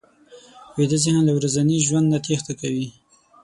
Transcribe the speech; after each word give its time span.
ویده 0.77 0.97
ذهن 1.05 1.17
له 1.27 1.33
ورځني 1.37 1.77
ژوند 1.87 2.05
نه 2.13 2.17
تېښته 2.25 2.53
کوي 2.61 2.87